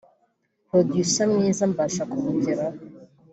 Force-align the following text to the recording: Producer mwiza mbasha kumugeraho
Producer 0.69 1.27
mwiza 1.33 1.63
mbasha 1.71 2.03
kumugeraho 2.11 2.79